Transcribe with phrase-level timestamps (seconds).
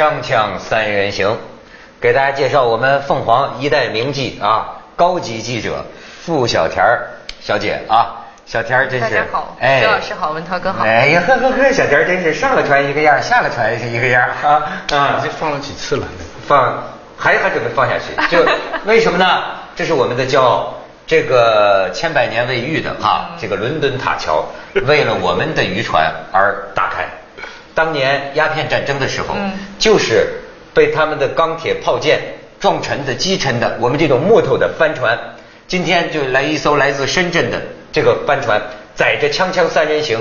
[0.00, 1.36] 锵锵三人行，
[2.00, 5.84] 给大家介绍我们凤凰一代名记啊，高级记者
[6.24, 7.06] 付小田儿
[7.38, 10.86] 小姐啊，小田儿真是，大家好，徐老师好，文涛哥好。
[10.86, 15.20] 哎呀呵呵呵，小田儿真是上了船一个样，下了船是一个样啊啊！
[15.22, 16.06] 这放了几次了？
[16.48, 16.82] 放
[17.18, 18.34] 还还准备放下去？
[18.34, 18.42] 就
[18.88, 19.42] 为什么呢？
[19.76, 20.76] 这是我们的骄傲。
[21.06, 24.46] 这个千百年未遇的哈，这个伦敦塔桥
[24.86, 27.04] 为了我们的渔船而打开。
[27.80, 29.34] 当年鸦片战争的时候，
[29.78, 30.26] 就是
[30.74, 32.20] 被他们的钢铁炮舰
[32.60, 33.78] 撞沉的、击沉的。
[33.80, 35.18] 我们这种木头的帆船，
[35.66, 37.58] 今天就来一艘来自深圳的
[37.90, 38.60] 这个帆船，
[38.94, 40.20] 载着锵锵三人行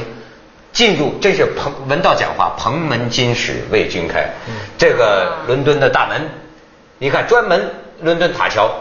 [0.72, 4.30] 进入，这是蓬文道讲话，蓬门今始为君开。
[4.78, 6.30] 这个伦敦的大门，
[6.98, 8.74] 你看专门伦敦塔桥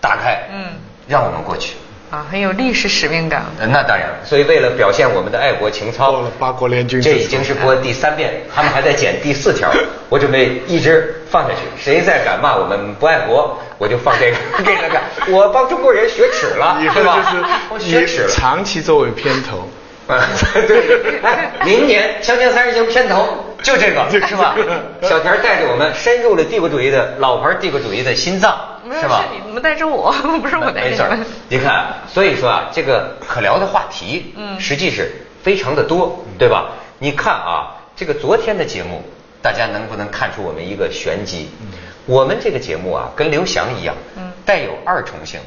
[0.00, 0.42] 打开。
[0.52, 0.72] 嗯。
[1.06, 1.74] 让我们过去
[2.10, 3.44] 啊，很有历史使命感。
[3.58, 9.70] 那当然，所以为了表现我们的爱国情操，八国联军，这已经是播第三遍，他们还在剪第四条，
[10.08, 11.60] 我准备一直放下去。
[11.76, 15.02] 谁再敢骂我们不爱国，我就放这个给他看。
[15.28, 17.22] 我帮中国人学耻了，是吧？
[17.68, 18.28] 我学耻了。
[18.30, 19.68] 长期作为片头。
[20.66, 24.56] 对，哎，明年《锵锵三人行》片头就这个，是吧？
[25.02, 29.24] 小田带着我们深入了帝国主义的老牌帝国主义的心脏，是吧？
[29.46, 30.10] 你们带着我，
[30.40, 31.26] 不是我带着你们。
[31.48, 35.10] 你看，所以说啊，这个可聊的话题，嗯，实际是
[35.42, 36.70] 非常的多，对吧？
[36.98, 39.02] 你看啊，这个昨天的节目，
[39.42, 41.50] 大家能不能看出我们一个玄机？
[42.06, 45.38] 我们这个节目啊，跟刘翔一样，嗯，带有二重性，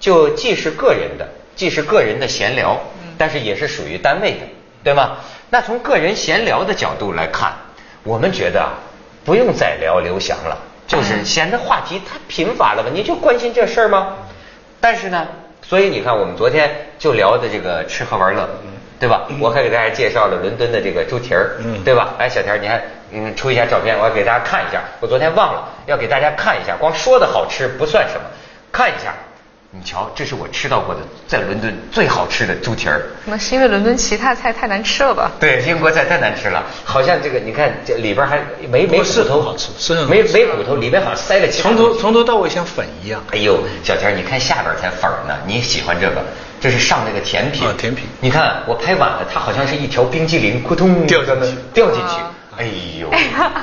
[0.00, 2.80] 就既是个人的，既是个人的闲聊。
[3.22, 4.38] 但是也是属于单位的，
[4.82, 5.12] 对吗？
[5.48, 7.52] 那从个人闲聊的角度来看，
[8.02, 8.74] 我们觉得啊，
[9.24, 12.90] 不用再聊刘翔了，就是显得话题太贫乏了吧？
[12.92, 14.16] 你就关心这事儿吗？
[14.80, 15.28] 但是呢，
[15.62, 16.68] 所以你看，我们昨天
[16.98, 18.48] 就聊的这个吃喝玩乐，
[18.98, 19.28] 对吧？
[19.38, 22.14] 我还给大家介绍了伦敦的这个猪蹄儿，对吧？
[22.18, 24.82] 哎，小田，你还嗯出一下照片，我要给大家看一下。
[24.98, 28.26] 我昨天忘了要给大家看一下，光说的好吃不算什么，
[28.72, 29.14] 看一下。
[29.74, 33.00] 你瞧，这是我吃到过的在伦敦最好吃的猪蹄儿。
[33.24, 35.32] 那是因为伦敦其他菜太难吃了吧？
[35.40, 38.38] 对，英国菜太难吃了，好像这个你看这里边还
[38.68, 41.48] 没没骨头好吃，是没没骨头，里边好像塞了。
[41.48, 43.24] 从头从头到尾像粉一样。
[43.30, 46.22] 哎呦，小田，你看下边才粉呢，你喜欢这个？
[46.60, 47.66] 这是上那个甜品。
[47.66, 48.04] 啊，甜品。
[48.20, 52.14] 你看我拍晚了，它好像是一条冰激凌，扑通掉进去掉进去。
[52.58, 52.66] 哎
[53.00, 53.10] 呦，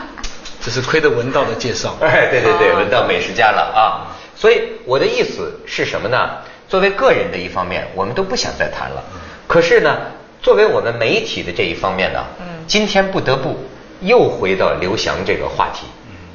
[0.59, 1.95] 这是亏得文道的介绍。
[2.01, 4.17] 哎，对对对，文道美食家了啊。
[4.39, 6.29] 所以我的意思是什么呢？
[6.69, 9.03] 作为个人的一方面，我们都不想再谈了。
[9.47, 9.97] 可是呢，
[10.41, 12.23] 作为我们媒体的这一方面呢，
[12.65, 13.59] 今天不得不
[13.99, 15.87] 又回到刘翔这个话题，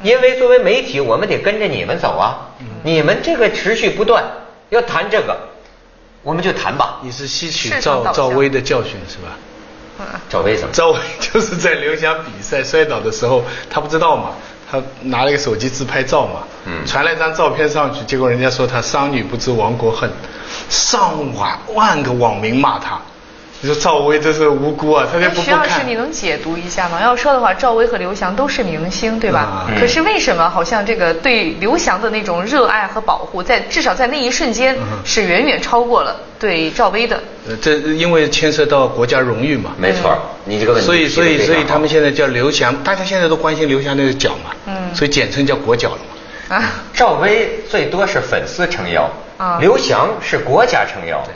[0.02, 2.50] 因为作为媒体，我们得跟着你们走啊。
[2.82, 4.22] 你们这个持续不断
[4.68, 5.34] 要谈这个，
[6.22, 7.00] 我们就谈吧。
[7.02, 9.38] 你是吸取赵赵薇的教训是吧？
[10.28, 10.74] 赵薇怎么？
[10.74, 14.32] 赵薇就是在刘翔比赛摔倒的时候，他不知道嘛。
[14.74, 16.40] 他拿了一个手机自拍照嘛，
[16.86, 20.10] 传了一张照片上去，结果人家说他商女不知亡国恨，
[20.68, 23.00] 上万万个网民骂他。
[23.64, 25.44] 你说赵薇这是无辜啊，他就不不看。
[25.44, 27.00] 徐老师，你能解读一下吗？
[27.00, 29.64] 要说的话，赵薇和刘翔都是明星，对吧？
[29.80, 37.18] 可是为什么好像这个对刘翔的那种热爱和保护，在至少在那一瞬间是远远超过了对赵薇的？
[37.48, 39.70] 呃，这因为牵涉到国家荣誉嘛。
[39.78, 40.14] 没错，
[40.44, 40.86] 你这个问题。
[40.86, 44.50] 所以所以所以他们现在叫刘翔，大家现在都关心刘翔那个脚嘛。
[44.66, 44.94] 嗯。
[44.94, 46.56] 所以简称叫国脚了嘛。
[46.58, 46.62] 啊。
[46.92, 51.26] 赵薇最多是粉丝撑腰，啊，刘翔是国家撑腰。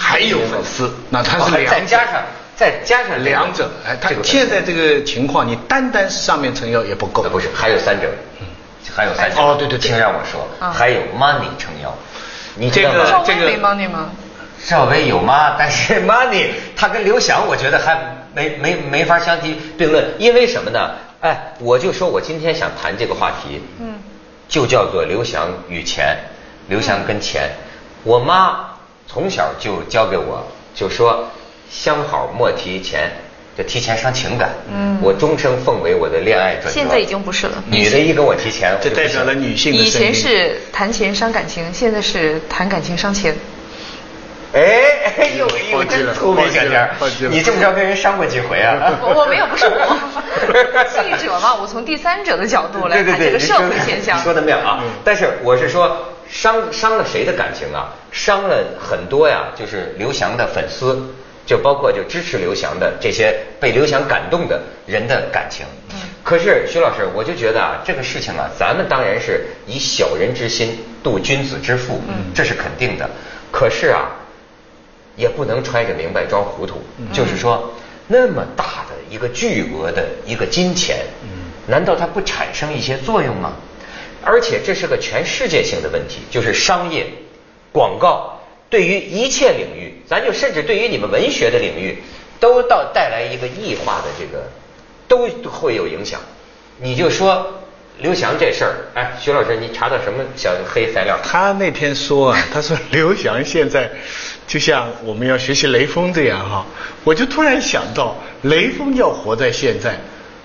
[0.00, 2.22] 还有粉丝，那他是两再加上
[2.56, 8.08] 再加上两者，哎，他现在这个情况，你单单是上面撑腰也不够，不是，还有三者，
[8.40, 8.46] 嗯，
[8.94, 11.92] 还有三者，哦，对对，请让我说，还有 money 撑腰，
[12.54, 14.10] 你这个这个没 money 吗？
[14.64, 15.54] 赵薇有妈？
[15.58, 17.98] 但是 money 他跟刘翔，我觉得还
[18.34, 20.92] 没没没法相提并论，因为什么呢？
[21.20, 23.94] 哎，我就说我今天想谈这个话题，嗯，
[24.48, 26.16] 就叫做刘翔与钱，
[26.68, 27.50] 刘翔跟钱，
[28.04, 28.77] 我妈。
[29.10, 31.24] 从小就教给我，就说
[31.70, 33.10] 相好莫提钱，
[33.56, 34.50] 就提钱伤情感。
[34.70, 36.70] 嗯，我终生奉为我的恋爱准则。
[36.70, 37.54] 现在已经不是了。
[37.70, 43.34] 女的一跟我提钱，这代表了女性的以前是谈钱伤感情，现在是谈感情伤钱。
[44.52, 44.62] 哎
[45.18, 46.90] 哎呦，又真聪明小天
[47.30, 48.92] 你这么着跟人伤过几回啊？
[49.02, 49.98] 我没有，不是我，
[51.02, 54.18] 记者嘛，我从第三者的角度来看这个社会现象。
[54.18, 54.84] 说的妙啊！
[55.02, 55.96] 但是我是说。
[56.30, 57.94] 伤伤了谁的感情啊？
[58.10, 61.14] 伤了很多呀，就是刘翔的粉丝，
[61.46, 65.64] 就包括就支持刘翔的这些被刘翔感动的人的感情。
[66.22, 72.00] 可是徐老师，我就觉得啊，这个事情啊，咱们当然是以小人之心度君子之腹，
[72.34, 73.08] 这是肯定的。
[73.50, 74.10] 可是啊，
[75.16, 76.82] 也不能揣着明白装糊涂。
[77.14, 77.72] 就是说，
[78.08, 80.98] 那么大的一个巨额的一个金钱，
[81.66, 83.52] 难道它不产生一些作用吗？
[84.30, 87.06] 而且这是个全世界性的问题，就是商业
[87.72, 88.38] 广告
[88.68, 91.96] 对于一切领域，咱就甚至对于你们文学的领域，
[92.38, 94.44] 都到带来一个异化的这个，
[95.08, 96.20] 都会有影响。
[96.76, 97.54] 你就说
[98.00, 101.18] 刘翔这事儿，哎，徐老师，你查到什么小黑材料？
[101.24, 103.90] 他那天说啊，他说刘翔现在
[104.46, 106.66] 就像我们要学习雷锋这样哈，
[107.02, 109.98] 我就突然想到，雷锋要活在现在，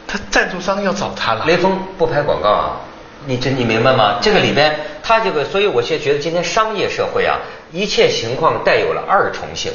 [0.07, 1.45] 他赞助商要找他了。
[1.45, 2.79] 雷锋不拍广告啊？
[3.25, 4.19] 你这你明白吗？
[4.21, 7.39] 这个里边，他这个，所以我现在觉得今天商业社会啊，
[7.71, 9.71] 一切情况带有了二重性。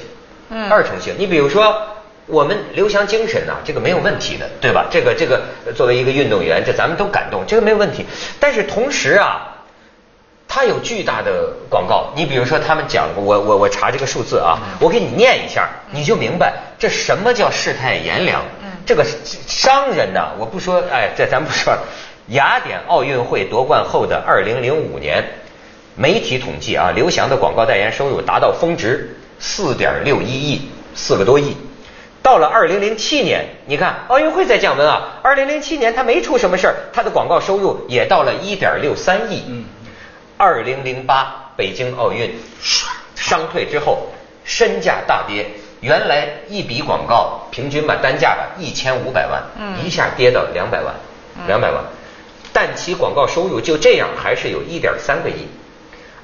[0.51, 0.71] 嗯。
[0.71, 1.75] 二重性，你比如说，
[2.27, 4.87] 我们刘翔精神呐，这个没有问题的，对吧？
[4.91, 5.43] 这个这个，
[5.75, 8.05] 作为一个运动员，这咱们都感动，这个没有问题。
[8.39, 9.65] 但是同时啊，
[10.47, 12.13] 他有巨大的广告。
[12.15, 18.43] 你比如说，他们讲，我我我查这个数字啊，我给你念一下，你就明白这什么叫世态炎凉。
[18.63, 18.71] 嗯。
[18.85, 19.05] 这个
[19.47, 21.77] 商人呢，我不说，哎，这咱不说。
[22.29, 25.25] 雅典奥运会夺冠后的二零零五年，
[25.97, 31.57] 媒体统计啊，刘翔的广告代言收入达到峰值四点六一亿，四个多亿。
[32.23, 39.45] 到了二零零七年，你看奥运会在降温啊，二零零七年他没出什么事儿，他的广告收入也到了一点六三亿。
[39.49, 39.65] 嗯。
[40.37, 42.33] 二零零八北京奥运，
[43.17, 44.09] 商退之后，
[44.45, 45.47] 身价大跌，
[45.81, 49.43] 原来一笔广告平均吧单价吧一千五百万，
[49.83, 50.95] 一下跌到两百万，
[51.47, 51.83] 两百万。
[52.53, 55.47] 但其广告收入就这样还是有一点三个亿。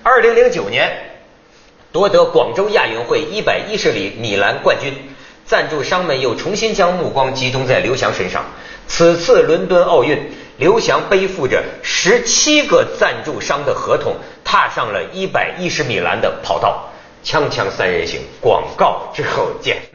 [0.03, 0.91] 二零零九年
[1.93, 4.93] 夺得广州亚运会一百一十里米栏冠军，
[5.45, 8.45] 赞助商们又重新将目光集中在刘翔身上。
[8.87, 16.91] 此次伦敦奥运，刘翔背负着十七个赞助商的合同，踏上了一百一十米栏的跑道。
[17.25, 19.94] 锵锵三人行，广告之后见。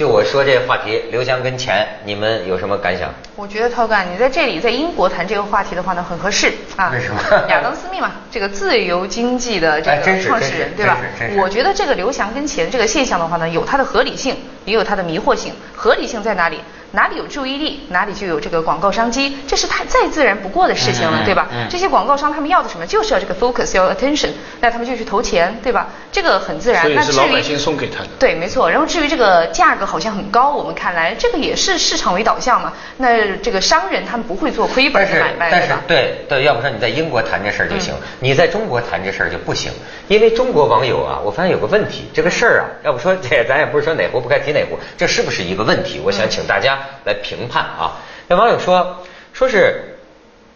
[0.00, 3.12] 就我说这个话题，刘翔跟钱，你们有什么感想？
[3.36, 6.90] 我觉得涛哥，你在这里在英国谈这个话题的话呢，很合适啊。
[6.90, 7.20] 为什么？
[7.50, 10.96] 亚当斯密嘛，这个自由经济的这个创始人，对吧？
[11.36, 15.52] 我觉得这个刘翔跟钱这个现象的话呢，有它的合理性，也有它的迷惑性。
[15.76, 16.62] 合理性在哪里？
[16.92, 21.48] 哪里有注意力，哪里就有这个广告商机，这是太再自然不过的事情了，对吧？
[21.70, 22.86] 这些广告商他们要的什么？
[22.86, 25.88] 就是要这个 focus，要 attention，那他们就去投钱，对吧？
[26.10, 26.82] 这个很自然。
[26.82, 28.08] 所以是老百姓送给他的。
[28.18, 28.70] 对，没错。
[28.70, 32.72] 然后至于这个价格好像很高，我们看来这个也是市场为导向嘛。
[32.96, 39.70] 那这个商人他们不会做亏本的买卖，但是对对，要不说你在英国谈这事儿就行，你在中国谈这事儿就不行，
[40.08, 46.00] 因为中国网友啊，我发现有个问题，这个事儿啊，要不说这咱也不是说哪壶不开提哪壶，这是不是一个问题？
[46.04, 47.62] 我想请大家来评判。
[47.62, 47.96] 啊，
[48.28, 49.98] 那网友说，说是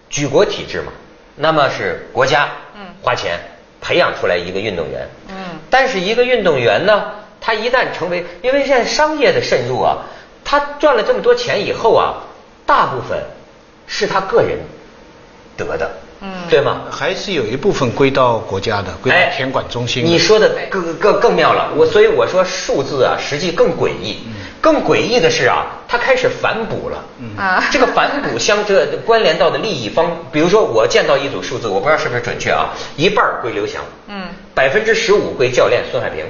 [0.09, 0.93] 举国体制嘛，
[1.37, 2.49] 那么是国家
[3.03, 3.39] 花钱
[3.81, 7.05] 培养出来一个运动员，嗯，但是一个运动员呢，
[7.41, 9.99] 他一旦成为，因为现在商业的渗入啊，
[10.45, 12.25] 他赚了这么多钱以后啊，
[12.65, 13.23] 大部分
[13.87, 14.59] 是他个人
[15.57, 15.91] 得的。
[16.21, 16.85] 嗯，对吗？
[16.91, 20.03] 还是有一部分归到国家的，归到田管中心。
[20.07, 24.21] 你说的更更更妙了，我所以我说数字啊，实际更诡异。
[24.65, 27.05] 更诡异的是啊，他开始反哺了。
[27.37, 36.25] 啊， 这个反哺相这关联到的利益方，比如说我见到一组数字，我不知道是不是准确啊，一半归刘翔，嗯，百分之十五归教练孙海平。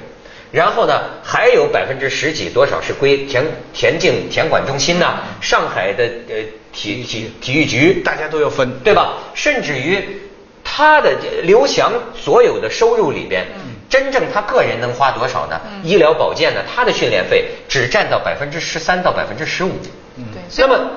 [0.50, 5.14] 然后呢，还有百分之十几多少是归田田径田管中心呢？
[5.40, 6.34] 上海的呃
[6.72, 9.14] 体体体育局，大家都要分，对吧？
[9.34, 10.20] 甚至于
[10.64, 11.12] 他的
[11.44, 13.46] 刘翔所有的收入里边，
[13.94, 15.60] 真正他个人能花多少呢？
[15.84, 16.60] 医疗保健呢？
[16.74, 19.70] 他的训练费只占到百分之十三到百分之十五。
[20.16, 20.42] 嗯，对。
[20.58, 20.90] 那么。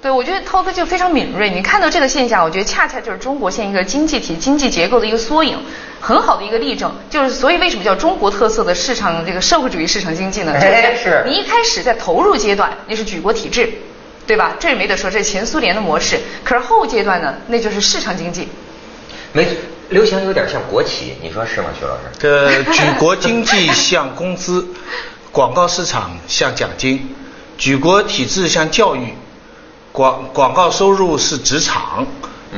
[0.00, 1.50] 对，我觉得涛哥就非常敏锐。
[1.50, 5.58] 你看到这个现象，我觉得恰恰就是中国现一个经济体、经济结构的一个缩影，
[6.00, 6.94] 很好的一个例证。
[7.10, 10.54] 就是所以为什么叫中国特色的市场这个社会主义市场经济呢？
[10.96, 11.24] 是。
[11.26, 13.68] 你一开始在投入阶段，那是举国体制，
[14.26, 14.54] 对吧？
[14.58, 16.18] 这没得说，这是前苏联的模式。
[16.44, 18.48] 可是后阶段呢，那就是市场经济。
[19.32, 19.46] 没，
[19.90, 22.02] 刘翔有点像国企，你说是吗，徐老师？
[22.18, 24.64] 这举国经济像工资，
[25.32, 27.14] 广告市场像奖金，
[27.58, 29.14] 举国体制像教育。
[29.92, 32.06] 广广告收入是职场，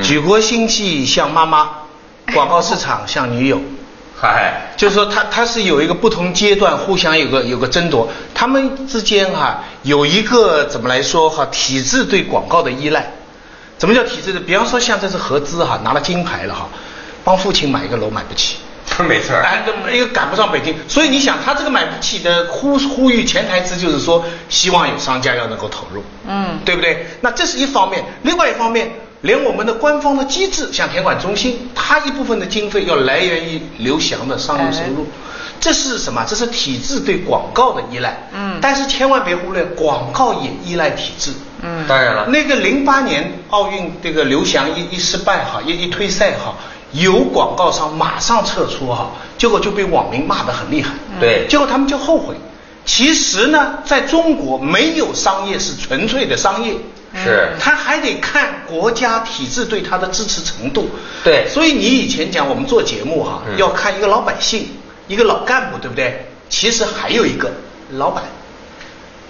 [0.03, 1.71] 举国经济像妈妈，
[2.35, 3.59] 广告市场像女友，
[4.21, 13.13] 嗨，就是说它它是有一个不同阶段互相有个有个争夺，他们之间哈有一个怎么来说哈体制对广告的依赖，
[13.79, 14.41] 怎么叫体制的？
[14.41, 16.69] 比方说像这次合资哈拿了金牌了哈，
[17.25, 18.57] 帮父亲买一个楼买不起。
[19.09, 27.07] 没错，哎，这一个赶不上北京，所以你想，他这个买不起的呼呼吁潜台词就是说，希望有商家要能够投入，嗯，对不对？
[27.23, 28.91] 那这是一方面，另外一方面，
[29.23, 35.07] 连我们的官方的机制，像田管中心，它一部分的经费要来源于刘翔的商业收入，
[35.59, 36.23] 这是什么？
[36.29, 42.27] 这是体制对广告的依赖，嗯，但是千万别忽略，广告也依赖体制，嗯，当然了。
[42.27, 46.55] 那个零八年奥运这个刘翔一一失败哈，一一退赛哈，
[46.93, 50.91] 有广告商马上撤出哈，结果就被网民骂得很厉害。
[51.21, 51.47] 对。
[51.49, 52.37] 结果他们就后悔。
[52.85, 56.75] 其实呢，在中国没有商业是纯粹的商业。
[57.15, 60.89] 是，他还得看国家体制对他的支持程度。
[61.23, 64.67] 对，所以你以前讲我们做节目哈，要看一个老百姓，
[65.09, 66.27] 一个老干部，对不对？
[66.49, 67.53] 其实还有一个
[67.91, 68.25] 老板，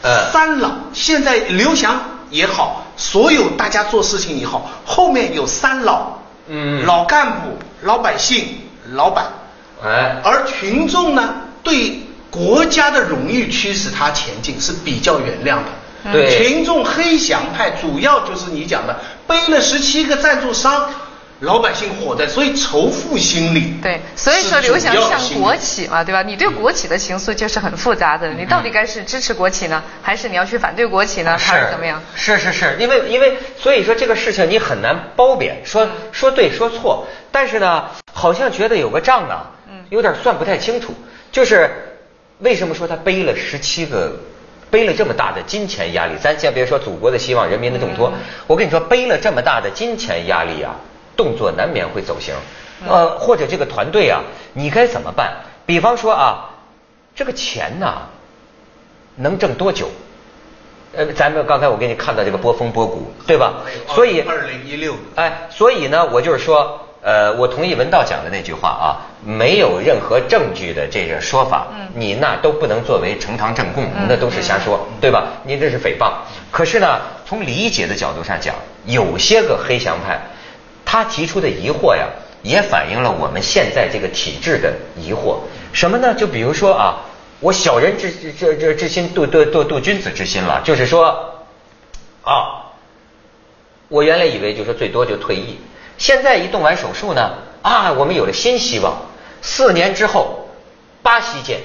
[0.03, 0.71] 呃，三老。
[0.93, 2.01] 现在刘翔
[2.31, 8.59] 也好，所有大家做事情也好，后面有三老，嗯，老干部、老百姓、
[8.93, 9.27] 老板，
[9.85, 16.13] 哎，而群众呢，对国家的荣誉驱使他前进是比较原谅的。
[16.13, 18.97] 对，群众黑翔派主要就是你讲的
[19.29, 20.91] 背了十七个赞助商，
[21.43, 23.75] 老百姓火的，所以仇富心理。
[23.83, 26.23] 对，所以说刘翔像国企嘛，对吧？
[26.23, 31.37] 你对国企的情愫就是很复杂的，你到底该是支持国企呢，还是你要去反对国企呢？
[31.37, 32.01] 还是怎么样？
[32.15, 39.51] 是是是，因为因为所以说这个事情你很难褒贬，说说对说错，但是呢，好像觉得有个账啊，
[39.91, 40.95] 有点算不太清楚，
[41.33, 41.69] 就是
[42.39, 44.13] 为什么说他背了十七个？
[44.71, 48.11] 背了这么大的金钱压力，咱先别说祖国的希望、人民的重托，
[48.47, 50.75] 我跟你说，背了这么大的金钱压力啊，
[51.17, 52.35] 动作难免会走形。
[52.89, 54.23] 呃，或者这个团队啊，
[54.55, 55.33] 你该怎么办？
[55.67, 56.51] 比方说啊，
[57.15, 58.09] 这个钱呐，
[59.17, 59.89] 能挣多久？
[60.95, 63.55] 呃，咱们刚才我给你看到这个波峰波谷，对吧？
[63.89, 66.79] 所以二零一六，哎，所以呢，我就是说。
[67.05, 68.87] 呃，我同意文道讲的那句话啊，
[69.25, 71.67] 没有任何证据的这个说法，
[71.97, 75.25] 你那都不能作为呈堂证供，那都是瞎说，对吧？
[75.43, 76.13] 你这是诽谤。
[76.53, 78.55] 可是呢，从理解的角度上讲，
[78.85, 80.21] 有些个黑翔派，
[80.85, 82.07] 他提出的疑惑呀，
[82.43, 85.39] 也反映了我们现在这个体制的疑惑。
[85.73, 86.15] 什么呢？
[86.15, 87.01] 就比如说啊，
[87.41, 91.45] 我小人之这这之心度度度度君子之心了，就是说
[92.23, 92.73] 啊，
[93.89, 95.59] 我原来以为就说最多就退役。
[95.99, 98.97] 现在一动完手术呢，啊，我们有了新希望。
[99.41, 100.49] 四年之后，
[101.03, 101.61] 巴西见。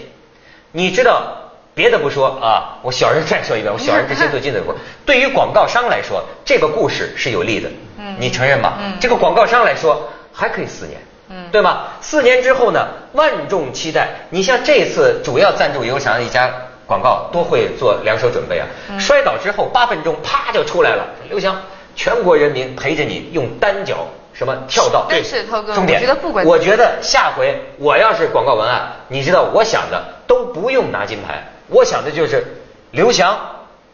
[0.72, 4.74] 你知道，别的不说啊，我小人再说一遍，我小人之心度君子不。
[5.06, 7.70] 对于广告商来说，这个故事是有利的。
[8.18, 8.78] 嗯，你承认吧？
[8.82, 11.00] 嗯，这个广告商来说还可以四年。
[11.30, 11.84] 嗯，对吗？
[12.02, 14.10] 四年之后呢，万众期待。
[14.30, 16.52] 你像这次主要赞助刘翔的一家
[16.86, 18.68] 广告，多会做两手准备啊。
[19.00, 21.06] 摔倒之后八分钟，啪就出来了。
[21.30, 21.62] 刘翔，
[21.96, 24.08] 全国人民陪着你用单脚。
[24.34, 25.08] 什么跳到？
[25.10, 32.46] 但是涛哥，重点，我觉得不管，我觉得下回我要是广告文案，你知道我想的都不用拿金牌，我想的就是
[32.92, 33.36] 刘翔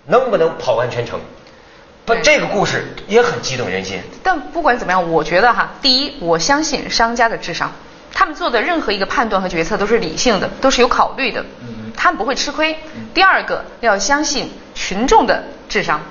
[0.05, 1.17] 能不能跑完全程。
[2.05, 4.01] 不，这个故事也很激动人心。
[4.21, 7.71] 但不管怎么样，我觉得哈，第一，我相信商家的智商，
[8.13, 11.45] 他们做的任何一个判断和决策都是理性的，都是有考虑的，
[11.95, 12.77] 他们不会吃亏。
[13.13, 16.01] 第二个，要相信群众的智商。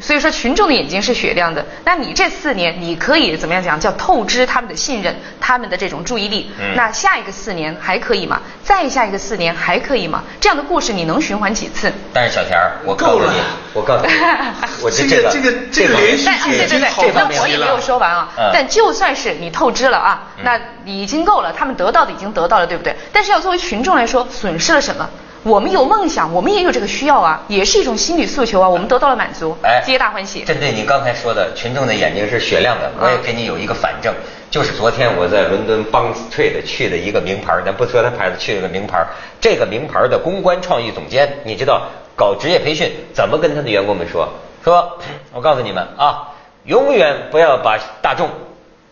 [0.00, 1.64] 所以说，群众的眼睛是雪亮的。
[1.84, 3.78] 那你这四年，你可以怎么样讲？
[3.78, 6.50] 叫透支他们的信任，他们的这种注意力。
[6.74, 8.40] 那下一个四年还可以吗？
[8.64, 10.22] 再下一个四年还可以吗？
[10.40, 11.92] 这样的故事你能循环几次？
[12.12, 13.40] 但是小田儿，我告诉你，
[13.74, 14.12] 我告诉你，
[14.82, 18.28] 我这个这个这个连续剧对对对，那我也没有说完啊。
[18.52, 22.94] 但就算是你透支了啊，那已经够了，他们得到的已经得到了，对不对？
[23.12, 25.08] 但是要作为群众来说，损失了什么？
[25.42, 28.68] 我们有梦想，我们也有这个需要啊，也是一种心理诉求啊。
[28.68, 30.44] 我们得到了满足，哎，皆大欢喜。
[30.44, 34.12] 针对你刚才说的，群众的眼睛是雪亮的，我也给你有一个反证，
[34.50, 39.02] 就是昨天我在伦敦邦斯特的去的一个名牌，咱不说他牌子，去了个名牌。
[39.40, 44.28] 这个名牌的公关创意总监，你知道搞职业培训怎么跟他的员工们说？
[44.62, 44.98] 说，
[45.32, 46.28] 我告诉你们啊，
[46.64, 48.28] 永远不要把大众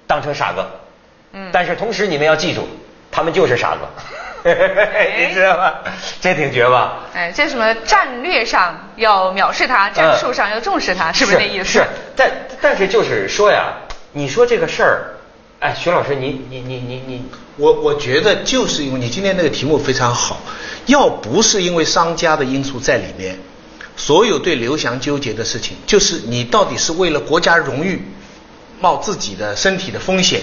[0.06, 0.64] 当成傻子，
[1.34, 2.66] 嗯，但是同时你们要记住，
[3.10, 3.80] 他们就是傻子。
[5.28, 5.74] 你知道吗？
[6.20, 7.06] 这挺绝吧？
[7.14, 11.64] 哎，这什么战略上要藐视他，战术上要重视他，是不是那意思？
[11.64, 11.84] 是，
[12.16, 12.30] 但
[12.60, 13.74] 但是就是说呀，
[14.12, 15.14] 你说这个事儿，
[15.60, 17.24] 哎，徐老师，你你你你你，
[17.56, 20.40] 我我觉得就是因为你今天那个题目非常好，
[20.86, 23.38] 要不是因为商家的因素在里面，
[23.96, 28.02] 所有对刘翔纠结的事情，就是你到底是为了国家荣誉，
[28.80, 30.40] 冒自己的身体的风险，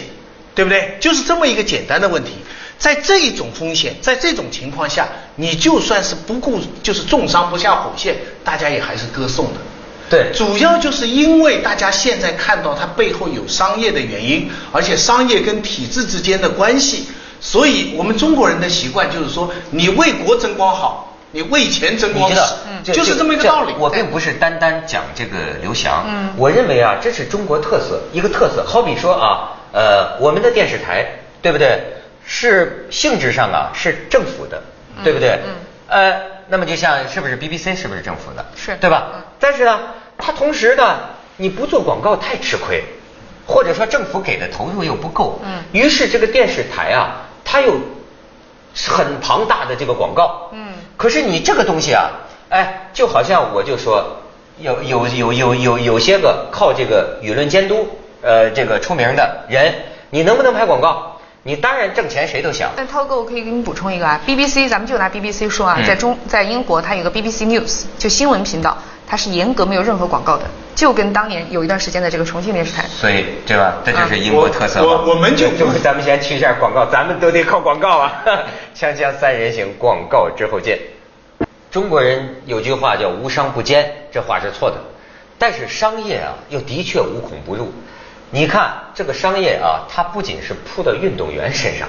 [0.54, 0.98] 对不对？
[1.00, 2.34] 就是这么一个简单的问题。
[2.78, 9.60] 在这种风险，在这种情况下，你就算是不顾，就是重伤不下火线，大家也还是歌颂的。
[10.08, 17.08] 对，主要就是因为大家现在看到它背后有商业的原因，而且商业跟体制之间的关系，
[17.42, 22.54] 所以我们中国人的习惯就是说，你为国争光好，你为钱争光死，
[22.94, 23.74] 就是这么一个道理。
[23.80, 28.64] 我并不是单单讲这个刘翔，嗯，我认为啊，这是中国特色一个特色。
[28.64, 31.04] 好比说啊，呃，我们的电视台，
[31.42, 31.82] 对不对？
[32.26, 34.62] 是性质上啊，是政府的，
[35.04, 35.40] 对不对？
[35.46, 35.54] 嗯。
[35.88, 38.44] 呃，那么就像是不是 BBC 是不是政府的？
[38.56, 39.24] 是，对吧？
[39.40, 39.80] 但是呢，
[40.18, 40.98] 它同时呢，
[41.38, 42.84] 你不做广告太吃亏，
[43.46, 47.76] 或者说政府给的投入又不够，嗯，于是这个电视台啊，它有
[48.88, 52.10] 很庞大的这个广告，嗯，可是你这个东西啊，
[52.50, 54.22] 哎，就好像我就说
[54.58, 57.88] 有有有有有有些个靠这个舆论监督，
[58.24, 59.72] 呃，这个出名的人，
[60.10, 61.15] 你能不能拍广告？
[61.48, 62.72] 你当然挣钱，谁都想。
[62.76, 68.76] 但涛哥，我可以给你补充一个啊，BBC，咱们就拿 BBC 说啊，在中在英国，它有个 BBC News，就新闻频道，
[69.08, 72.84] 它是严格没有任何广告的，就跟当年有一段时间的这个重庆电视台。
[72.88, 73.76] 所以，对吧？
[73.86, 78.24] 这就是英国特色我我们就就咱们先去一下广告，咱们都得靠广告啊。
[78.76, 80.80] 锵锵三人行，广告之后见。
[81.70, 84.78] 中国人有句话叫无商不奸，这话是错的，
[85.38, 87.72] 但是商业啊，又的确无孔不入。
[88.32, 91.88] 你看这个商业啊，它不仅是扑到运动员身上，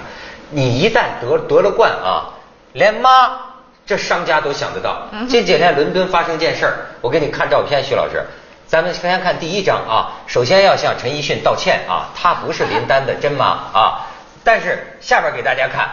[0.50, 2.31] 你一旦得得了冠啊，
[2.73, 3.38] 连妈
[3.85, 5.09] 这商家都想得到。
[5.28, 8.25] 这几天伦敦发生件事儿，我给你看照片，徐老师，
[8.66, 10.13] 咱们先看第一张啊。
[10.26, 14.06] 首先要向陈奕迅道歉啊，他不是林丹的真妈啊。
[14.45, 15.89] 但是下边给大家看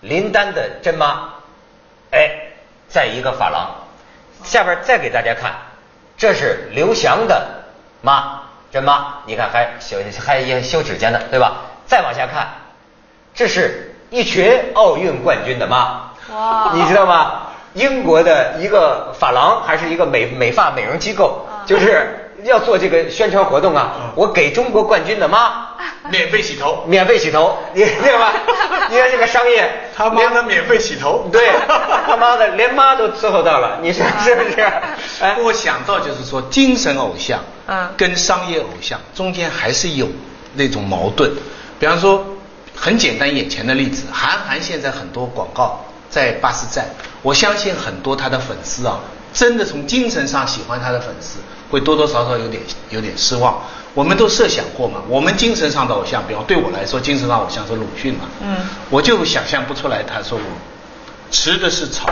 [0.00, 1.28] 林丹的真妈，
[2.10, 2.30] 哎，
[2.88, 3.70] 在一个发廊。
[4.42, 5.52] 下边再给大家看，
[6.16, 7.62] 这是刘翔的
[8.00, 8.41] 妈。
[8.72, 11.56] 真妈，你看还修还修指甲呢，对吧？
[11.86, 12.48] 再往下看，
[13.34, 17.42] 这是一群奥运冠军的妈，哇，你知道吗？
[17.74, 23.92] 英国的一个发廊还是一个美美发美容机构，就是 要做这个宣传活动啊。
[24.14, 25.68] 我给中国冠军的妈
[26.10, 28.32] 免费洗头，免费洗头，你对吧？
[28.88, 29.70] 你看这个商业，
[30.02, 31.50] 他妈的免费洗头， 对，
[32.06, 34.60] 他妈的连妈都伺候到了，你说是不是？
[35.20, 37.40] 哎，我想到就是说精神偶像。
[37.66, 40.08] 嗯，跟商业偶像中间还是有
[40.54, 41.30] 那种矛盾。
[41.78, 42.26] 比方说，
[42.74, 46.86] 很简单，眼前的例子，韩寒现在很多广告在巴士站，
[47.22, 48.98] 我相信很多他的粉丝啊，
[49.32, 51.38] 真的从精神上喜欢他的粉丝，
[51.70, 52.60] 会多多少少有点
[52.90, 53.62] 有点失望。
[53.94, 58.56] 我们都设想过嘛，我们精神上的偶像，比方对我来说，精神上偶像是鲁迅嘛，嗯，
[58.90, 60.44] 我就想象不出来，他说我
[61.30, 62.10] 吃的是草。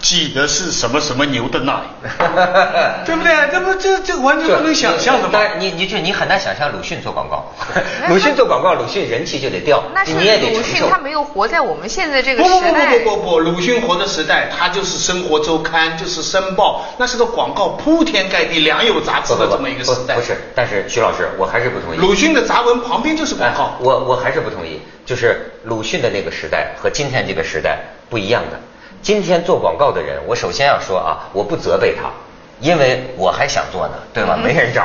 [0.00, 1.74] 挤的是什么什么牛的奶，
[3.04, 3.32] 对不对？
[3.50, 5.30] 这不这这完全不能想象的嘛。
[5.32, 7.44] 但你你就你很难想象鲁迅做广告，
[8.08, 12.60] 鲁迅做广告，鲁迅人气就得掉，你也得鲁迅他没有活在我们现在这个时代。
[12.60, 20.14] 不不不不不不，鲁迅活的时代，他就是生活周刊，就是申报，那是个广告铺天盖地，良友杂志的这么一个时代。
[20.14, 21.98] 不是，但是徐老师，我还是不同意。
[21.98, 23.76] 鲁迅的杂文旁边就是广告。
[23.80, 27.78] 我我还是不同意，就是鲁迅的那个时代和今天这个时代
[28.08, 28.60] 不一样的。
[29.06, 32.10] 今天做广告的人，我首先要说啊，我不责备他，
[32.58, 34.36] 因为我还想做呢，对吧？
[34.42, 34.84] 没人找。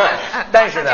[0.52, 0.90] 但是呢，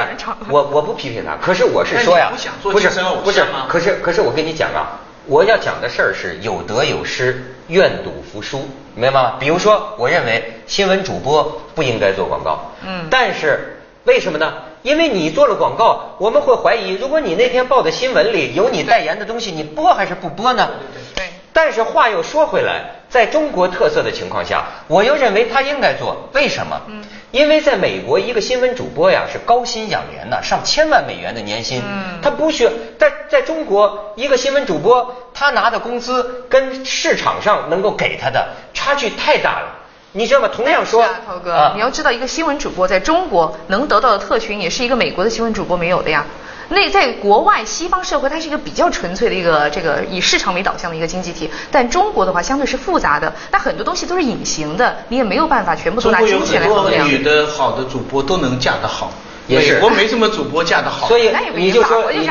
[0.49, 2.31] 我我不批评他，可是我是说呀，
[2.63, 2.89] 不是
[3.25, 9.33] 不是，可是可是我跟你讲啊，我要讲的事儿是有得有失，愿赌服输，明白吗？
[9.41, 14.53] 比如说，我认为新闻主播不应该做广告，嗯，但是为什么呢？
[14.83, 20.69] 因为你做了广告，我们会怀疑，如果你那天报的新闻里有你代言的东西，你播还是不播呢？
[21.17, 21.25] 对。
[21.61, 26.29] 但是话又说回来，在中国特色的情况下，我又认为他应该做。
[26.33, 26.81] 为什么？
[26.87, 31.83] 嗯，因为在美国，一个新闻主播呀是高薪养廉的，上千万美元的年薪。
[31.85, 32.71] 嗯，他不需要。
[32.97, 39.67] 在在中国，一个新闻主播他拿的工资跟市场上能够给他的差距太大了。
[40.13, 40.49] 你知道吗？
[40.55, 46.25] 同样说，涛哥，你要知道，一个新闻主播在中国能得到的特权，也是一个美国的新闻主播没有的呀。
[46.71, 57.09] 那在国外西方社会，它是一个比较纯粹的一个这个以市场为导向的一个经济体，但中国的话相对是复杂的，那很多东西都是隐形的，你也没有办法全部都拿金钱来衡量。
[57.09, 59.11] 女的好的主播都能嫁得好，
[59.47, 62.29] 美国没什么主播嫁得好，所以你就说你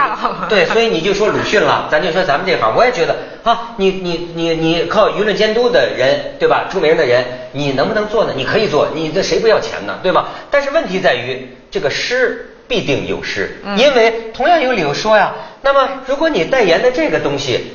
[0.47, 6.67] 对，所以你就说鲁迅了，咱就说咱们这行，我也觉得啊，你你你你靠舆论监督的人，对吧？
[6.71, 8.33] 出名的人，你能不能做呢？
[8.35, 9.97] 你可以做，你这谁不要钱呢？
[10.03, 10.29] 对吧？
[10.51, 12.53] 但是问题在于这个诗。
[12.67, 15.33] 必定有失，因为同样有理由说呀。
[15.61, 17.73] 那么，如果你代言的这个东西，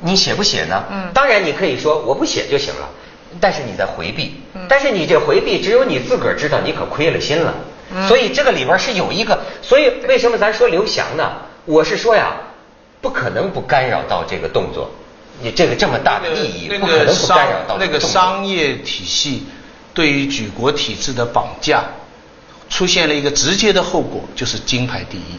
[0.00, 0.84] 你写不写呢？
[0.90, 2.88] 嗯，当然你可以说我不写就行了，
[3.40, 4.34] 但是你在回避。
[4.54, 7.54] 嗯，但是你这回避，只有你自个儿知道，你可亏了心了。
[7.94, 11.32] 嗯，所以这个里边是有一个，所以为什么咱说刘翔呢？
[11.66, 12.32] 我是说呀，
[13.00, 14.90] 不可能不干扰到这个动作，
[15.42, 19.46] 你这个这么大的利益，不可能不干扰到那个商业体系
[19.94, 21.84] 对于举国体制的绑架。
[22.70, 25.36] 出现了一个直接的后果，就是金牌第一，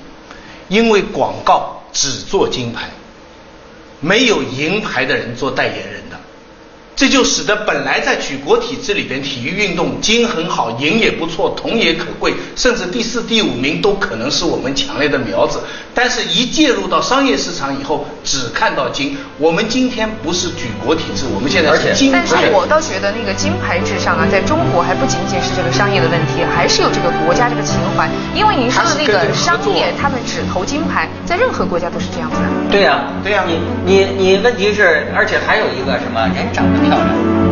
[0.67, 2.91] 因为广告只做金牌，
[3.99, 6.19] 没有银牌的人做代言人的，
[7.01, 15.61] 这就使得本来在举国体制里边，体育运动金很好，银也不错，铜也可贵，甚至第四、第五名都可能是我们强烈的苗子。
[15.95, 19.17] 但是，一介入到商业市场以后，只看到金。
[19.39, 22.11] 我们今天不是举国体制，我们现在是金。
[22.11, 28.07] 但是我倒觉得那个金牌至上啊，在中国还不仅仅是这个商业的问题，还是有这个国家这个情怀。
[28.35, 32.45] 因为您说的那个商业，他们只投金牌，在任何国家都是这样子的。
[32.69, 33.43] 对呀，对呀。
[33.47, 37.50] 你你你，问题是，而且还有一个什么，人长得当然